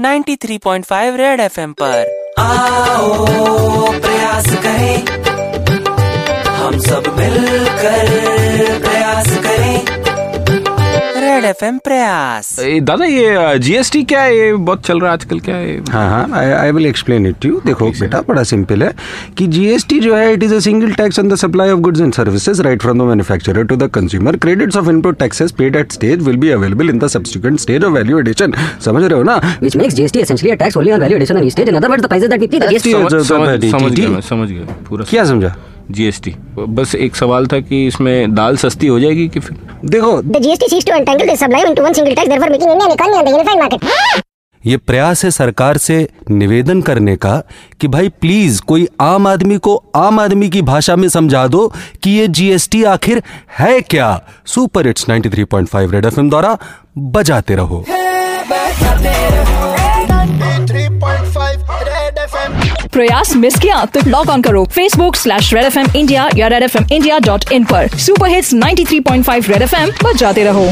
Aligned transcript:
93.5 0.00 1.16
red 1.16 1.40
FM 1.40 1.72
पर। 1.72 2.32
आओ 2.38 3.26
प्रयास 4.00 4.46
करें। 4.46 5.06
हम 6.46 6.78
सब 6.78 7.02
मिलकर 7.18 8.08
रेड 11.40 11.50
एफएम 11.50 11.78
प्रयास। 11.78 12.56
दादा 12.82 13.04
ये 13.04 13.58
जीएसटी 13.58 14.02
क्या 14.04 14.22
है? 14.22 14.36
ये 14.38 14.52
बहुत 14.52 14.86
चल 14.86 15.00
रहा 15.00 15.10
है 15.10 15.12
आजकल 15.12 15.40
क्या 15.40 15.56
है? 15.56 15.78
हाँ 15.90 16.08
हाँ 16.10 16.40
I 16.40 16.70
will 16.70 16.86
explain 16.86 17.26
it 17.26 17.44
you 17.44 17.60
देखो 17.66 17.90
बेटा 17.90 18.20
बड़ा 18.28 18.42
सिंपल 18.42 18.82
है 18.82 18.92
कि 19.38 19.46
जीएसटी 19.46 20.00
जो 20.00 20.14
है 20.16 20.32
it 20.32 20.42
is 20.42 20.54
a 20.54 20.58
single 20.58 20.92
tax 20.92 21.18
on 21.18 21.28
the 21.28 21.34
supply 21.34 21.70
of 21.70 21.80
goods 21.80 22.00
and 22.00 22.14
services 22.14 22.62
right 22.62 22.82
from 22.82 22.98
the 22.98 23.02
manufacturer 23.02 23.64
to 23.64 23.76
the 23.76 23.90
consumer 23.90 24.36
credits 24.36 24.76
of 24.76 24.88
input 24.88 25.18
taxes 25.18 25.52
paid 25.52 25.76
at 25.76 25.92
stage 25.92 26.22
will 26.22 26.36
be 26.36 26.50
available 26.50 26.90
in 26.90 26.98
the 26.98 27.06
subsequent 27.06 27.60
stage 27.60 27.84
of 27.84 27.92
value 27.92 28.18
addition 28.18 28.52
समझ 28.84 29.04
रहे 29.04 29.18
हो 29.18 29.22
ना? 29.22 29.40
Which 29.58 29.76
makes 29.76 29.94
GST 29.94 30.16
essentially 30.16 30.56
a 30.56 30.60
tax 30.62 30.76
only 30.76 30.92
on 30.92 31.02
value 31.04 31.18
addition 31.18 31.40
on 31.40 31.48
each 31.48 31.58
stage. 31.58 31.72
In 31.72 31.80
other 31.80 31.92
words, 31.92 32.06
the 32.06 32.12
prices 32.14 32.32
that 32.34 32.46
we 32.46 32.52
pay, 32.54 32.68
the 32.68 33.68
समझ- 33.68 33.96
गया 33.96 34.20
समझ 34.20 34.50
गया 34.50 34.76
पूरा 34.88 35.04
क्या 35.10 35.24
समझा? 35.24 35.56
जीएसटी 35.90 36.34
बस 36.58 36.94
एक 36.94 37.16
सवाल 37.16 37.46
था 37.46 37.60
कि 37.60 37.86
इसमें 37.86 38.34
दाल 38.34 38.56
सस्ती 38.56 38.86
हो 38.86 39.00
जाएगी 39.00 39.28
कि 39.28 39.40
फिर? 39.40 39.58
देखो 39.84 40.22
ये 44.66 44.76
प्रयास 44.76 45.24
है 45.24 45.30
सरकार 45.30 45.76
से 45.76 46.08
निवेदन 46.30 46.82
करने 46.82 47.16
का 47.16 47.42
कि 47.80 47.88
भाई 47.88 48.08
प्लीज़ 48.08 48.62
कोई 48.62 48.88
आम 49.00 49.26
आदमी 49.26 49.58
को 49.58 49.84
आम 49.96 50.20
आदमी 50.20 50.48
की 50.48 50.62
भाषा 50.62 50.96
में 50.96 51.08
समझा 51.08 51.46
दो 51.46 51.72
कि 52.02 52.10
ये 52.10 52.28
जीएसटी 52.28 52.84
आखिर 52.84 53.22
है 53.58 53.80
क्या? 53.80 54.22
सुपर 54.46 54.86
इट्स 54.86 55.06
93.5 55.10 55.92
रेड 55.92 56.04
एफएम 56.04 56.30
द्वारा 56.30 56.58
बजाते 56.98 57.54
रहो। 57.54 57.84
प्रयास 62.98 63.34
मिस 63.36 63.58
किया 63.58 63.84
तो 63.84 64.00
लॉग 64.06 64.28
ऑन 64.28 64.42
करो। 64.42 64.64
Facebook 64.74 65.16
slash 65.16 65.52
Red 65.54 65.64
F 65.64 65.78
M 65.78 65.86
India 65.96 66.28
या 66.36 66.46
Red 66.46 66.62
F 66.62 66.76
M 66.78 66.86
India 66.92 67.18
dot 67.18 67.52
in 67.52 67.64
पर। 67.64 67.88
Super 67.98 68.28
hits 68.28 68.52
93.5 68.54 69.48
Red 69.48 69.62
F 69.62 69.76
M 69.76 70.12
जाते 70.16 70.44
रहो। 70.44 70.68